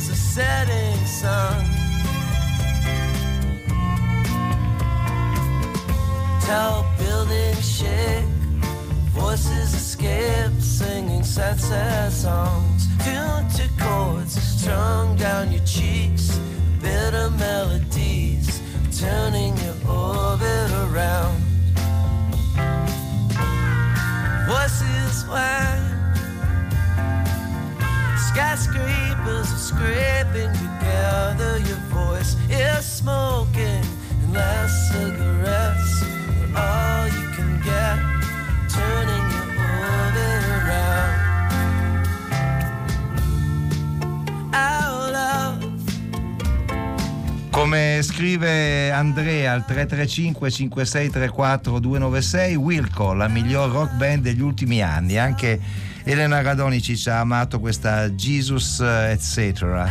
[0.00, 1.64] Is a setting sun.
[6.40, 8.24] Tall buildings shake,
[9.12, 11.58] voices escape, singing sad
[12.10, 12.86] songs.
[13.04, 16.38] Tuned to chords strung down your cheeks,
[16.80, 18.62] bitter melodies,
[18.98, 21.36] turning your orbit around.
[24.48, 25.84] Voices whine,
[28.28, 31.58] skyscrapers are scraping together.
[31.66, 33.84] Your voice is smoking,
[34.22, 36.02] and last cigarettes
[36.54, 37.98] are all you can get,
[38.68, 41.28] turning your orbit around.
[45.12, 45.68] Love
[47.50, 55.18] Come scrive Andrea al 335 5634 296, Wilco, la miglior rock band degli ultimi anni.
[55.18, 55.60] Anche
[56.04, 59.86] Elena Radonici ci ha amato questa Jesus eh, etc.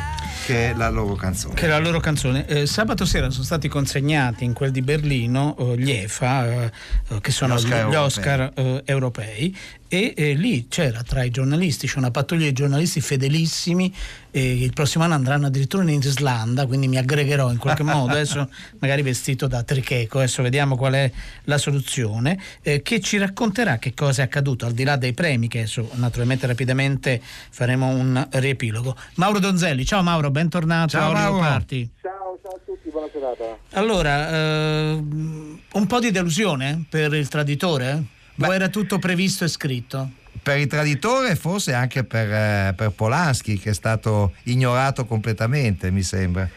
[0.46, 1.54] che è la loro canzone.
[1.54, 2.46] Che è la loro canzone.
[2.48, 6.72] Eh, sabato sera sono stati consegnati in quel di Berlino eh, gli EFA, eh,
[7.10, 7.96] eh, che sono Gli Oscar gli.
[7.96, 9.56] Oscar eh, europei,
[9.90, 13.94] e eh, lì c'era tra i giornalisti, c'è una pattuglia di giornalisti fedelissimi.
[14.32, 18.12] E il prossimo anno andranno addirittura in Islanda, quindi mi aggregherò in qualche modo.
[18.14, 18.48] Adesso
[18.78, 21.12] magari vestito da tricheco, adesso vediamo qual è
[21.46, 22.40] la soluzione.
[22.62, 25.90] eh, che ci racconterà che cosa è accaduto al di là dei premi, che adesso
[25.96, 28.96] naturalmente rapidamente faremo un riepilogo.
[29.16, 31.40] Mauro Donzelli, ciao Mauro, bentornato Ciao, a Mauro.
[31.40, 31.90] Party.
[32.00, 33.58] Ciao, ciao a tutti, buona serata.
[33.72, 38.04] Allora, eh, un po' di delusione per il traditore?
[38.42, 40.10] O era tutto previsto e scritto?
[40.42, 45.92] Per il traditore e forse anche per, eh, per Polanski che è stato ignorato completamente,
[45.92, 46.48] mi sembra.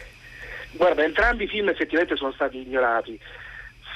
[0.73, 3.18] Guarda, entrambi i film effettivamente sono stati ignorati.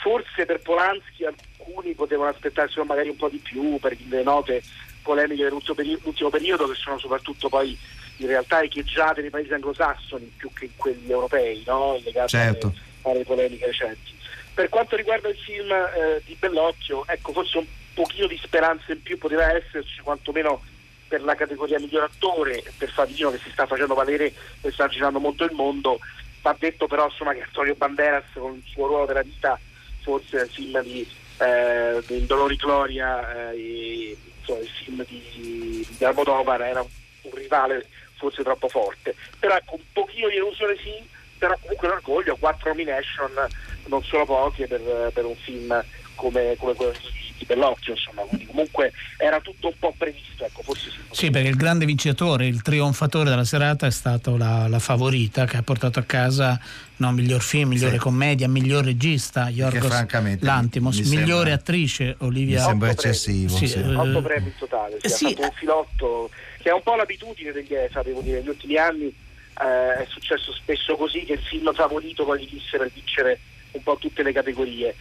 [0.03, 4.63] Forse per Polanski alcuni potevano aspettarsi magari un po' di più per le note
[5.03, 7.79] polemiche dell'ultimo peri- l'ultimo periodo, che sono soprattutto poi
[8.19, 12.01] in realtà echeggiate nei paesi anglosassoni più che in quelli europei, no?
[12.05, 12.67] legate Certo.
[13.03, 14.15] alle, alle polemiche recenti.
[14.57, 19.03] Per quanto riguarda il film eh, di Bellocchio, ecco, forse un pochino di speranza in
[19.03, 20.65] più poteva esserci, quantomeno
[21.07, 25.21] per la categoria miglior attore, per Favino che si sta facendo valere e sta girando
[25.21, 26.01] molto il mondo.
[26.41, 29.61] Va detto però insomma, che Antonio Banderas con il suo ruolo della vita,
[30.01, 35.87] forse nel film di, eh, del Dolore e Gloria, eh, e, insomma, il film di,
[35.99, 39.15] di Almodovar era un rivale forse troppo forte.
[39.39, 43.31] Però ecco, un pochino di illusione sì, però comunque un orgoglio, quattro nomination,
[43.87, 48.93] non solo poche per, per un film come, come quello di, Bellocchio, insomma, quindi comunque
[49.19, 50.97] era tutto un po' previsto, ecco, forse sì.
[51.13, 55.57] Sì, perché il grande vincitore, il trionfatore della serata è stato la, la favorita che
[55.57, 56.59] ha portato a casa
[56.97, 57.99] no, miglior film, migliore Sì.
[57.99, 63.15] commedia, miglior regista, Yorgos francamente Lantimos, mi sembra- migliore attrice Olivia mi sembra Otto premi.
[63.15, 63.57] eccessivo.
[63.57, 63.79] Sì, sì.
[63.79, 66.83] eh, otto premi in totale, sì, eh, ha sì, fatto un filotto che è un
[66.83, 69.15] po' l'abitudine degli ESA, devo dire, negli ultimi anni
[69.61, 73.39] eh, è successo spesso così che il film favorito poi finisse per vincere
[73.73, 74.95] un po' tutte le categorie.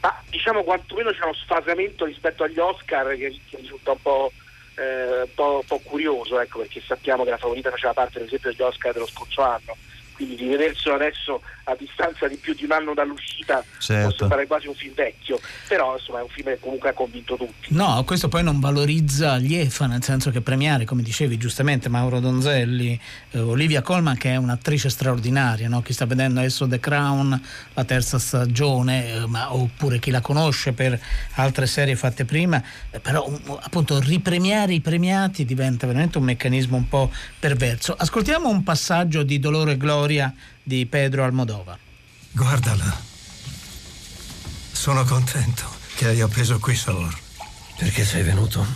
[0.00, 4.32] Ma diciamo quantomeno c'è uno sfasamento rispetto agli Oscar che, che risulta un po'
[4.76, 8.26] eh, un, po', un po' curioso, ecco, perché sappiamo che la favorita faceva parte per
[8.26, 9.76] esempio degli Oscar dello scorso anno,
[10.12, 14.08] quindi di vederselo adesso a distanza di più di un anno dall'uscita Certo.
[14.08, 17.36] può sembrare quasi un film vecchio, però insomma è un film che comunque ha convinto
[17.36, 17.68] tutti.
[17.68, 22.20] No, questo poi non valorizza gli EFA, nel senso che premiare, come dicevi giustamente, Mauro
[22.20, 22.98] Donzelli,
[23.32, 25.82] eh, Olivia Colman, che è un'attrice straordinaria, no?
[25.82, 27.40] chi sta vedendo adesso The Crown,
[27.74, 30.98] la terza stagione, eh, ma, oppure chi la conosce per
[31.34, 36.76] altre serie fatte prima, eh, però um, appunto ripremiare i premiati diventa veramente un meccanismo
[36.76, 37.94] un po' perverso.
[37.96, 40.32] Ascoltiamo un passaggio di Dolore e Gloria
[40.66, 41.78] di Pedro Almodovar.
[42.32, 43.00] Guardala.
[44.72, 47.16] Sono contento che hai appeso qui, Salor.
[47.78, 48.66] Perché sei venuto?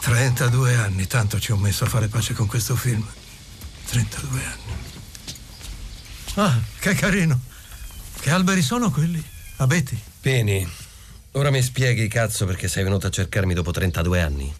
[0.00, 3.02] 32 anni, tanto ci ho messo a fare pace con questo film.
[3.86, 4.76] 32 anni.
[6.34, 7.40] Ah, che carino.
[8.20, 9.24] Che alberi sono quelli?
[9.56, 9.98] Abeti?
[10.20, 10.68] Peni,
[11.32, 14.54] ora mi spieghi, cazzo, perché sei venuto a cercarmi dopo 32 anni.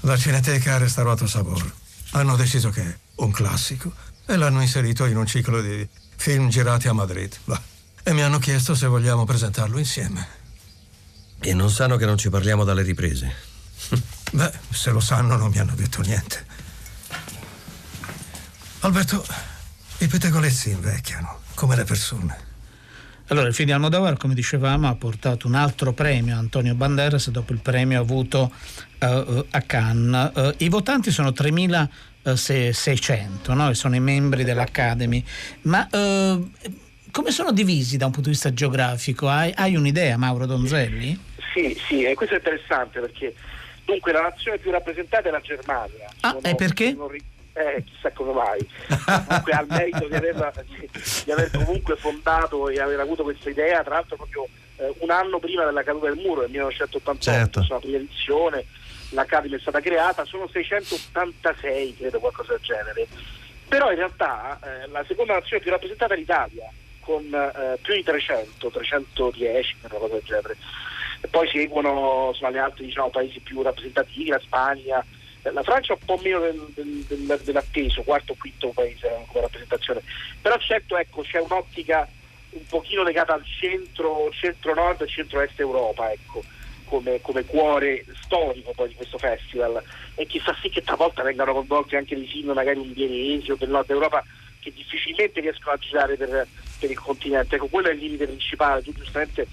[0.00, 1.70] La Cineteca ha restaurato Sabor.
[2.12, 3.92] Hanno deciso che è un classico
[4.30, 7.34] e l'hanno inserito in un ciclo di film girati a Madrid.
[8.02, 10.26] E mi hanno chiesto se vogliamo presentarlo insieme.
[11.40, 13.34] E non sanno che non ci parliamo dalle riprese.
[14.32, 16.44] Beh, se lo sanno non mi hanno detto niente.
[18.80, 19.24] Alberto,
[19.98, 22.46] i pettegolezzi invecchiano, come le persone.
[23.28, 27.30] Allora, il film di Almodovar, come dicevamo, ha portato un altro premio a Antonio Banderas
[27.30, 28.52] dopo il premio avuto
[28.98, 30.32] eh, a Cannes.
[30.34, 31.32] Eh, I votanti sono
[32.34, 33.70] 3.600, no?
[33.70, 35.22] E sono i membri dell'Academy.
[35.62, 36.38] Ma eh,
[37.10, 39.28] come sono divisi da un punto di vista geografico?
[39.28, 41.18] Hai, hai un'idea, Mauro Donzelli?
[41.54, 43.34] Sì, sì, e questo è interessante perché
[43.84, 46.06] dunque la nazione più rappresentata è la Germania.
[46.20, 46.96] Ah, e perché?
[47.54, 48.68] eh, chissà come mai.
[49.26, 50.52] comunque ha il merito di, averla-
[51.24, 55.40] di- aver comunque fondato e aver avuto questa idea, tra l'altro proprio eh, un anno
[55.40, 57.66] prima della caduta del muro, nel 1988, Certo.
[57.74, 58.64] la prima edizione,
[59.10, 63.06] l'Academy è stata creata, sono 686, credo, qualcosa del genere.
[63.68, 68.02] Però in realtà eh, la seconda nazione più rappresentata è l'Italia, con eh, più di
[68.02, 70.56] 300, 310, una cosa del genere.
[71.20, 75.04] E poi seguono insomma, gli altri diciamo, paesi più rappresentativi, la Spagna,
[75.42, 79.40] eh, la Francia un po' meno del- del- del- dell'atteso, quarto o quinto paese come
[79.42, 80.02] rappresentazione.
[80.40, 82.08] Però certo ecco, c'è un'ottica
[82.50, 86.42] un pochino legata al centro, centro-nord e centro-est Europa, ecco,
[86.88, 89.82] come, come cuore storico poi di questo festival.
[90.14, 93.68] E che fa sì che talvolta vengano coinvolti anche dei film magari ungheresi o del
[93.68, 94.24] nord Europa
[94.60, 96.46] che difficilmente riescono a girare per,
[96.78, 97.56] per il continente.
[97.56, 99.46] Ecco, quello è il limite principale, tu giustamente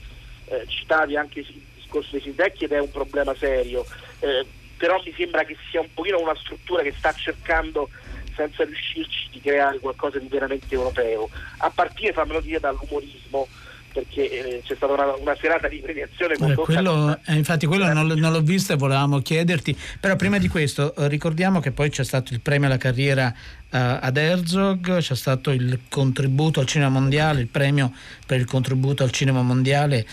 [0.45, 3.86] eh, citavi anche il discorso dei film vecchi ed è un problema serio,
[4.19, 4.45] eh,
[4.78, 7.89] però mi sembra che sia un pochino una struttura che sta cercando
[8.36, 13.48] senza riuscirci di creare qualcosa di veramente europeo, a partire, fammelo dire, dall'umorismo,
[13.95, 17.91] perché eh, c'è stata una, una serata di premiazione Eh, condotta quello, eh, infatti quello
[17.93, 21.89] non, non l'ho visto e volevamo chiederti, però prima di questo eh, ricordiamo che poi
[21.89, 23.34] c'è stato il premio alla carriera
[23.69, 27.93] eh, ad Herzog, c'è stato il contributo al cinema mondiale, il premio
[28.25, 30.05] per il contributo al cinema mondiale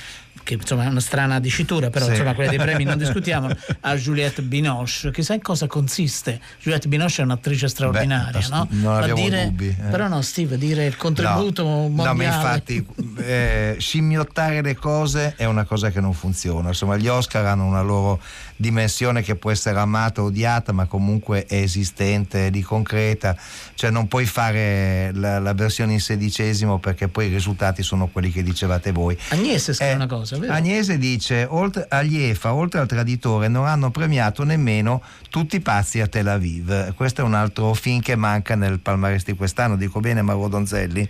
[0.42, 2.12] che insomma è una strana dicitura, però Sì.
[2.12, 3.48] insomma quella dei premi non discutiamo,
[3.80, 5.10] a Juliette Binoche.
[5.12, 6.40] Chissà in cosa consiste.
[6.60, 8.66] Juliette Binoche è un'attrice straordinaria, Beh, no?
[8.70, 9.90] non abbiamo dire- dubbi, eh.
[9.90, 12.08] Però no, Steve, dire il contributo No, mondiale.
[12.08, 12.86] No, ma infatti
[13.18, 16.68] eh, scimmiottare le cose è una cosa che non funziona.
[16.68, 18.20] Insomma, gli Oscar hanno una loro
[18.62, 23.36] dimensione che può essere amata o odiata, ma comunque è esistente, è di concreta.
[23.74, 28.30] Cioè non puoi fare la, la versione in sedicesimo perché poi i risultati sono quelli
[28.30, 29.18] che dicevate voi.
[29.28, 30.52] Agnese scrive Eh, una cosa, vero?
[30.52, 36.00] Agnese dice, oltre, agli EFA, oltre al traditore, non hanno premiato nemmeno tutti i pazzi
[36.00, 36.94] a Tel Aviv.
[36.94, 39.76] Questo è un altro film che manca nel palmarès di quest'anno.
[39.76, 41.08] Dico bene Mauro Donzelli?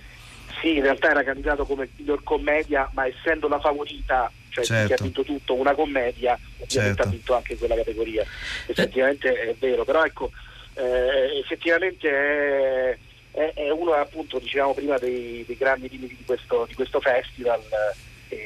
[0.60, 4.86] Sì, in realtà era candidato come miglior commedia, ma essendo la favorita, cioè Certo.
[4.86, 7.02] chi ha vinto tutto, una commedia, ovviamente Certo.
[7.02, 8.24] ha vinto anche quella categoria.
[8.66, 10.30] Effettivamente è vero, però ecco,
[10.74, 12.98] eh, effettivamente è,
[13.32, 17.62] è- è uno appunto, dicevamo prima, dei, dei grandi limiti di questo, di questo festival
[18.28, 18.36] eh,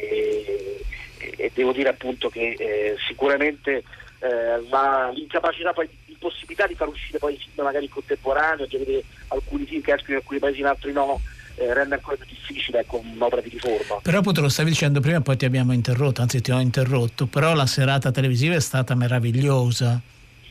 [1.18, 3.82] e, e devo dire appunto che eh, sicuramente
[4.20, 8.76] eh, la- l'incapacità poi, l'impossibilità di far uscire poi i film magari in contemporaneo, di
[8.76, 11.20] avere alcuni film che escono in alcuni paesi in altri no,
[11.56, 14.00] eh, rende ancora più difficile ecco, un'opera di riforma.
[14.02, 17.26] Però appunto lo stavi dicendo prima e poi ti abbiamo interrotto, anzi ti ho interrotto,
[17.26, 20.00] però la serata televisiva è stata meravigliosa.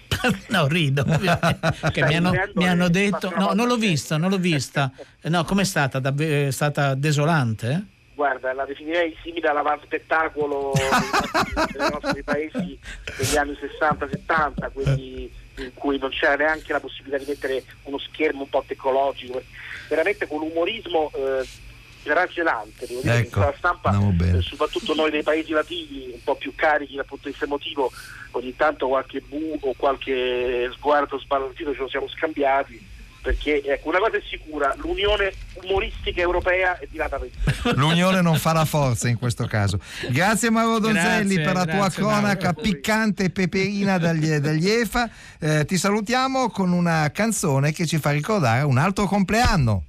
[0.50, 4.92] no, rido, che mi hanno, mi hanno detto, no, non l'ho vista, non l'ho vista.
[5.24, 6.02] No, com'è stata?
[6.16, 7.88] È stata desolante?
[8.14, 12.80] Guarda, la definirei simile all'avanspettacolo dei nostri, dei nostri paesi
[13.18, 18.44] degli anni 60-70, quelli in cui non c'era neanche la possibilità di mettere uno schermo
[18.44, 19.42] un po' tecnologico.
[19.88, 21.46] Veramente con l'umorismo eh,
[22.02, 26.54] sgaraggelante, devo dire, Ecco, la stampa, eh, soprattutto noi dei paesi latini, un po' più
[26.56, 27.92] carichi dal punto di vista emotivo,
[28.32, 32.94] ogni tanto qualche bu o qualche sguardo sbalancito ce lo siamo scambiati,
[33.26, 37.30] perché ecco, una cosa è sicura, l'unione umoristica europea è tirata per
[37.74, 39.80] L'unione non fa la forza in questo caso.
[40.10, 45.10] Grazie Mauro Donzelli Grazie, per la grazie, tua cronaca piccante e peperina dagli, dagli EFA.
[45.40, 49.86] Eh, ti salutiamo con una canzone che ci fa ricordare un altro compleanno.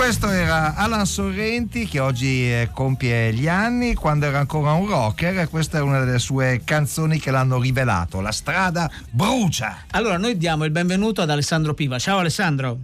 [0.00, 5.46] Questo era Alan Sorrenti che oggi eh, compie gli anni quando era ancora un rocker
[5.50, 8.22] questa è una delle sue canzoni che l'hanno rivelato.
[8.22, 9.84] La strada brucia.
[9.90, 11.98] Allora, noi diamo il benvenuto ad Alessandro Piva.
[11.98, 12.78] Ciao Alessandro.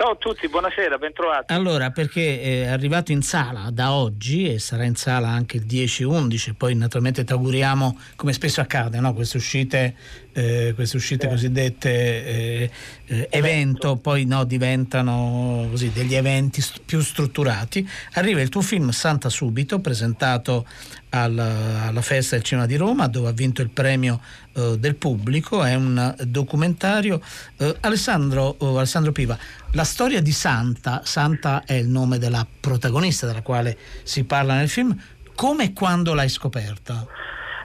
[0.00, 1.52] Ciao a tutti, buonasera, bentrovati.
[1.52, 6.54] Allora, perché è arrivato in sala da oggi e sarà in sala anche il 10-11,
[6.56, 9.12] poi naturalmente ti auguriamo, come spesso accade, no?
[9.12, 9.94] queste uscite,
[10.32, 12.70] eh, queste uscite cosiddette eh,
[13.08, 17.86] eh, evento, poi no, diventano così, degli eventi st- più strutturati.
[18.14, 20.64] Arriva il tuo film Santa Subito, presentato
[21.10, 24.20] alla, alla Festa del Cinema di Roma, dove ha vinto il premio
[24.54, 27.20] eh, del pubblico, è un documentario.
[27.56, 29.38] Eh, Alessandro, oh, Alessandro Piva,
[29.72, 34.68] la storia di Santa, Santa è il nome della protagonista della quale si parla nel
[34.68, 34.96] film,
[35.34, 37.06] come e quando l'hai scoperta?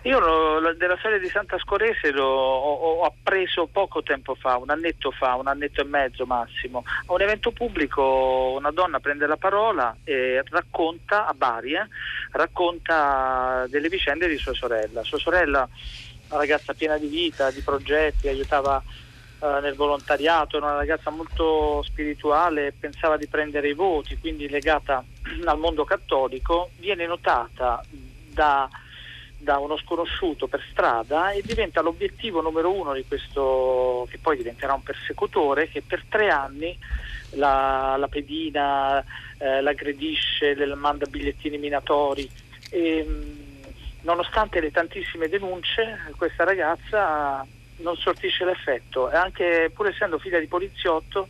[0.05, 4.55] Io lo- la- della storia di Santa Scorese l'ho, ho, ho appreso poco tempo fa,
[4.55, 6.83] un annetto fa, un annetto e mezzo massimo.
[7.07, 11.87] A un evento pubblico una donna prende la parola e racconta, a Bari, eh,
[12.33, 15.03] racconta delle vicende di sua sorella.
[15.03, 15.67] Sua sorella,
[16.27, 18.83] una ragazza piena di vita, di progetti, aiutava
[19.39, 25.03] eh, nel volontariato, era una ragazza molto spirituale, pensava di prendere i voti, quindi legata
[25.45, 28.69] al mondo cattolico, viene notata da,
[29.45, 34.73] da uno sconosciuto per strada e diventa l'obiettivo numero uno di questo, che poi diventerà
[34.73, 36.75] un persecutore, che per tre anni
[37.33, 38.99] la, la pedina,
[39.37, 42.27] eh, l'aggredisce, le manda bigliettini minatori.
[42.71, 43.07] E,
[44.01, 47.45] nonostante le tantissime denunce, questa ragazza
[47.77, 51.27] non sortisce l'effetto e anche pur essendo figlia di poliziotto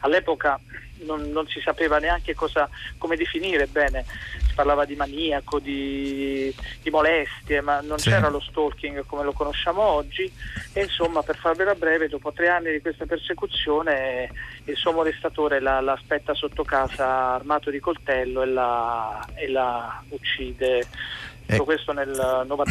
[0.00, 0.58] all'epoca
[1.04, 2.68] non, non si sapeva neanche cosa,
[2.98, 4.04] come definire bene.
[4.46, 8.10] Si parlava di maniaco di, di molestie ma non Sì.
[8.10, 10.30] c'era lo stalking come lo conosciamo oggi.
[10.72, 14.30] E insomma per farvela breve dopo tre anni di questa persecuzione
[14.64, 20.02] il suo molestatore la, la aspetta sotto casa armato di coltello e la, e la
[20.08, 20.86] uccide.
[21.46, 22.10] Tutto questo nel
[22.46, 22.64] 91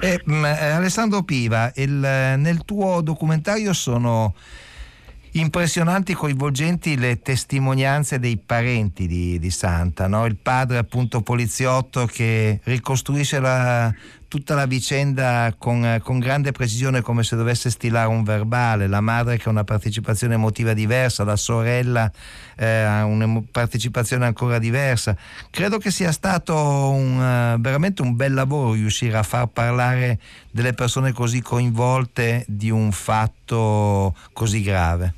[0.00, 4.34] Eh, mh, eh, Alessandro Piva, il, eh, nel tuo documentario sono
[5.40, 10.26] impressionanti, coinvolgenti le testimonianze dei parenti di, di Santa, no?
[10.26, 13.92] il padre appunto poliziotto che ricostruisce la-
[14.28, 19.38] tutta la vicenda con, con grande precisione come se dovesse stilare un verbale, la madre
[19.38, 22.10] che ha una partecipazione emotiva diversa, la sorella
[22.56, 25.16] eh, ha una partecipazione ancora diversa.
[25.50, 30.18] Credo che sia stato un, eh, veramente un bel lavoro riuscire a far parlare
[30.50, 35.17] delle persone così coinvolte di un fatto così grave.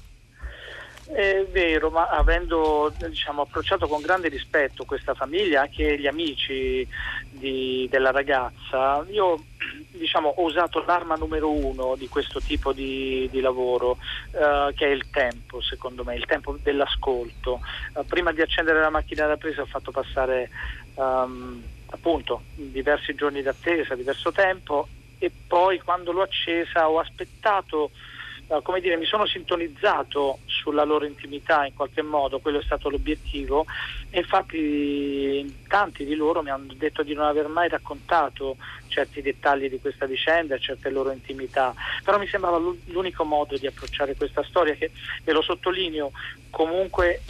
[1.12, 6.86] È vero, ma avendo diciamo, approcciato con grande rispetto questa famiglia, anche gli amici
[7.28, 9.46] di- della ragazza, io
[9.90, 13.98] diciamo, ho usato l'arma numero uno di questo tipo di, di lavoro,
[14.30, 17.60] eh, che è il tempo, secondo me, il tempo dell'ascolto.
[17.94, 20.50] Eh, prima di accendere la macchina da presa ho fatto passare
[20.94, 24.88] ehm, appunto diversi giorni d'attesa, diverso tempo
[25.18, 27.90] e poi quando l'ho accesa ho aspettato
[28.62, 33.66] come dire, mi sono sintonizzato sulla loro intimità in qualche modo, quello è stato l'obiettivo
[34.10, 38.56] e infatti tanti di loro mi hanno detto di non aver mai raccontato
[38.88, 41.72] certi dettagli di questa vicenda certe loro intimità,
[42.02, 44.90] però mi sembrava l'unico modo di approcciare questa storia che,
[45.22, 46.10] ve lo sottolineo,
[46.50, 47.22] comunque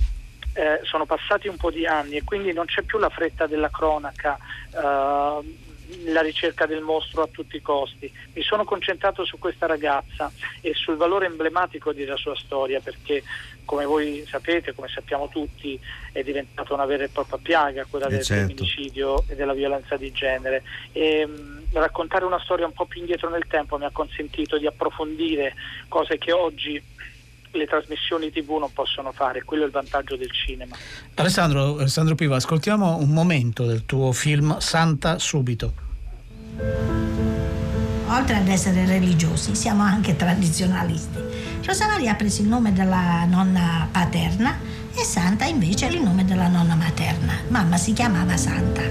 [0.55, 3.71] eh, sono passati un po' di anni e quindi non c'è più la fretta della
[3.71, 4.39] cronaca.
[4.73, 5.69] Eh,
[6.07, 8.13] la ricerca del mostro a tutti i costi.
[8.33, 10.31] Mi sono concentrato su questa ragazza
[10.61, 13.23] e sul valore emblematico della sua storia perché
[13.65, 15.79] come voi sapete, come sappiamo tutti,
[16.13, 18.47] è diventata una vera e propria piaga quella Eh, del certo.
[18.49, 20.63] femminicidio e della violenza di genere.
[20.93, 21.29] E,
[21.73, 25.55] raccontare una storia un po' più indietro nel tempo mi ha consentito di approfondire
[25.87, 26.83] cose che oggi
[27.53, 30.77] le trasmissioni tv non possono fare, quello è il vantaggio del cinema.
[31.15, 35.73] Alessandro, Alessandro Piva, ascoltiamo un momento del tuo film Santa subito.
[38.09, 41.19] Oltre ad essere religiosi, siamo anche tradizionalisti.
[41.65, 44.59] Rosa Maria ha preso il nome della nonna paterna
[44.93, 47.35] e Santa invece il nome della nonna materna.
[47.49, 48.83] Mamma si chiamava Santa.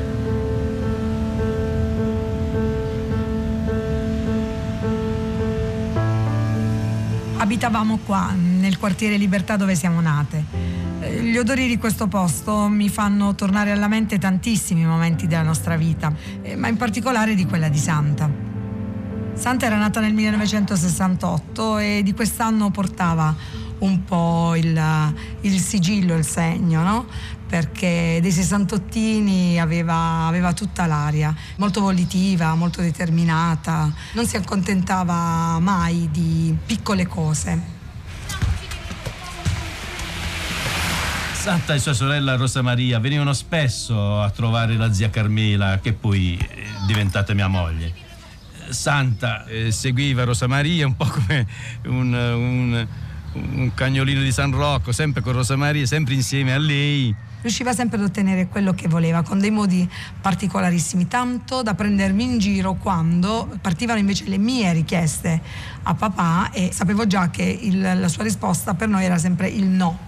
[7.37, 10.43] Abitavamo qua, nel quartiere Libertà dove siamo nate.
[10.99, 15.75] Eh, Gli odori di questo posto mi fanno tornare alla mente tantissimi momenti della nostra
[15.75, 18.29] vita, eh, ma in particolare di quella di Santa.
[19.33, 23.33] Santa era nata nel 1968 e di quest'anno portava
[23.79, 27.07] un po' il, il sigillo, il segno, no?
[27.47, 36.09] Perché dei sessantottini aveva, aveva tutta l'aria, molto volitiva, molto determinata, non si accontentava mai
[36.11, 37.78] di piccole cose.
[41.49, 46.37] Santa e sua sorella Rosa Maria venivano spesso a trovare la zia Carmela, che poi
[46.37, 47.91] è diventata mia moglie.
[48.69, 51.47] Santa eh, seguiva Rosa Maria un po' come
[51.85, 52.87] un, un-
[53.31, 57.15] un cagnolino di San Rocco, sempre con Rosa Maria, sempre insieme a lei.
[57.41, 59.89] Riusciva sempre ad ottenere quello che voleva, con dei modi
[60.21, 65.41] particolarissimi, tanto da prendermi in giro quando partivano invece le mie richieste
[65.81, 69.65] a papà e sapevo già che il- la sua risposta per noi era sempre il
[69.65, 70.05] no.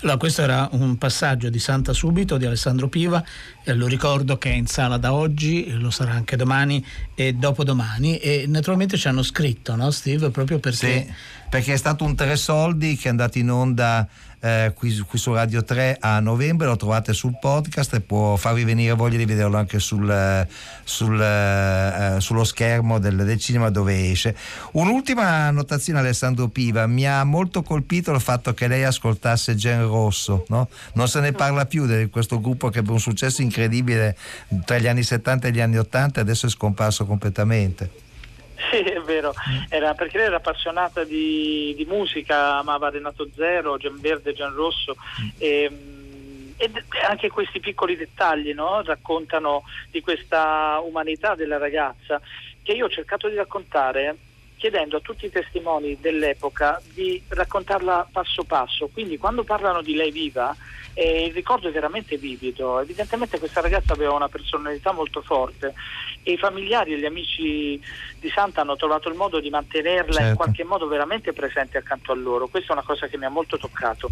[0.00, 3.22] Allora, questo era un passaggio di Santa Subito di Alessandro Piva,
[3.64, 6.84] e lo ricordo che è in sala da oggi, lo sarà anche domani
[7.16, 10.30] e dopodomani e naturalmente ci hanno scritto, no Steve?
[10.30, 10.76] Proprio perché...
[10.76, 11.12] Sì,
[11.50, 14.06] perché è stato un tre soldi che è andato in onda
[14.40, 18.64] eh, qui, qui su Radio 3 a novembre, lo trovate sul podcast e può farvi
[18.64, 20.46] venire voglia di vederlo anche sul,
[20.84, 24.36] sul, eh, eh, sullo schermo del, del cinema dove esce.
[24.72, 30.44] Un'ultima annotazione Alessandro Piva, mi ha molto colpito il fatto che lei ascoltasse Gen Rosso,
[30.48, 30.68] no?
[30.94, 34.16] non se ne parla più di questo gruppo che ebbe un successo incredibile
[34.64, 38.06] tra gli anni 70 e gli anni 80 e adesso è scomparso completamente.
[38.70, 39.32] Sì, è vero,
[39.68, 44.96] era, perché lei era appassionata di, di musica, amava Renato Zero, Gian Verde, Gian Rosso
[45.38, 48.82] e, mm, e d- anche questi piccoli dettagli no?
[48.82, 52.20] raccontano di questa umanità della ragazza
[52.62, 54.16] che io ho cercato di raccontare
[54.56, 60.10] chiedendo a tutti i testimoni dell'epoca di raccontarla passo passo, quindi quando parlano di lei
[60.10, 60.54] viva
[60.94, 65.74] eh, il ricordo è veramente vivido, evidentemente questa ragazza aveva una personalità molto forte
[66.28, 67.80] e i familiari e gli amici
[68.20, 70.36] di Santa hanno trovato il modo di mantenerla in Certo.
[70.36, 73.56] qualche modo veramente presente accanto a loro, questa è una cosa che mi ha molto
[73.56, 74.10] toccato.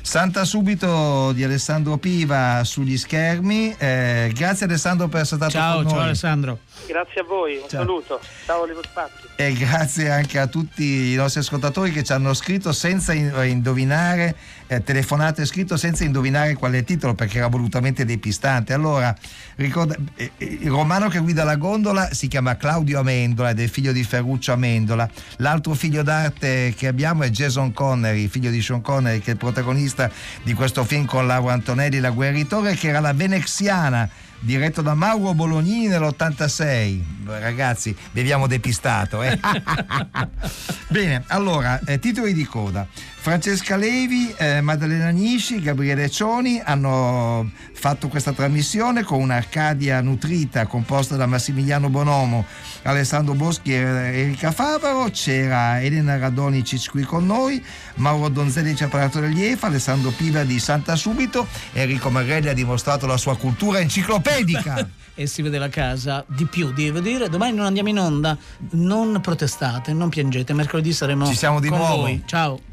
[0.00, 3.74] Santa subito di Alessandro Piva sugli schermi.
[3.76, 5.92] Eh, grazie Alessandro per essere stato Ciao, con noi.
[5.92, 6.58] ciao Alessandro.
[6.86, 7.80] Grazie a voi, un Ciao.
[7.80, 9.28] saluto, ciao Oliver Spazio.
[9.36, 14.34] E grazie anche a tutti i nostri ascoltatori che ci hanno scritto senza in- indovinare,
[14.68, 18.72] eh, telefonato e scritto senza indovinare qual è il titolo perché era volutamente depistante.
[18.72, 19.14] Allora,
[19.56, 23.66] ricorda, eh, eh, il romano che guida la gondola si chiama Claudio Amendola ed è
[23.66, 25.08] figlio di Ferruccio Amendola.
[25.38, 29.38] L'altro figlio d'arte che abbiamo è Jason Connery, figlio di Sean Connery, che è il
[29.38, 30.10] protagonista
[30.42, 34.08] di questo film con Laura Antonelli, La guerritore, che era la veneziana
[34.40, 37.00] diretto da Mauro Bolognini nell'86.
[37.26, 39.22] Ragazzi, vi abbiamo depistato.
[39.22, 39.38] Eh?
[40.88, 42.86] Bene, allora, eh, titoli di coda.
[43.20, 51.16] Francesca Levi, eh, Maddalena Nisci, Gabriele Cioni hanno fatto questa trasmissione con un'Arcadia nutrita composta
[51.16, 52.46] da Massimiliano Bonomo,
[52.82, 55.10] Alessandro Boschi e Erika Favaro.
[55.10, 57.62] C'era Elena Radonicic qui con noi,
[57.96, 62.54] Mauro Donzelli ci ha parlato degli EFA, Alessandro Piva di Santa Subito, Enrico Magrelli ha
[62.54, 64.88] dimostrato la sua cultura enciclopedica.
[65.14, 67.28] e si vede la casa di più, devo dire.
[67.28, 68.38] Domani non andiamo in onda,
[68.70, 70.54] non protestate, non piangete.
[70.54, 72.02] Mercoledì saremo Ci siamo di nuovo.
[72.02, 72.22] voi.
[72.24, 72.67] Ciao.